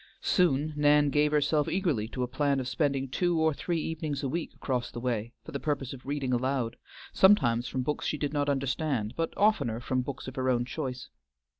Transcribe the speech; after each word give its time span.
Soon 0.23 0.73
Nan 0.75 1.11
gave 1.11 1.31
herself 1.31 1.69
eagerly 1.69 2.07
to 2.07 2.23
a 2.23 2.27
plan 2.27 2.59
of 2.59 2.67
spending 2.67 3.07
two 3.07 3.39
or 3.39 3.53
three 3.53 3.79
evenings 3.79 4.23
a 4.23 4.27
week 4.27 4.55
across 4.55 4.89
the 4.89 4.99
way 4.99 5.31
for 5.45 5.51
the 5.51 5.59
purpose 5.59 5.93
of 5.93 6.07
reading 6.07 6.33
aloud, 6.33 6.75
sometimes 7.13 7.67
from 7.67 7.83
books 7.83 8.07
she 8.07 8.17
did 8.17 8.33
not 8.33 8.49
understand, 8.49 9.13
but 9.15 9.31
oftener 9.37 9.79
from 9.79 10.01
books 10.01 10.27
of 10.27 10.37
her 10.37 10.49
own 10.49 10.65
choice. 10.65 11.09